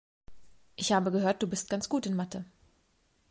[0.77, 2.43] Ich habe gehört, du bist ganz gut in Mathe.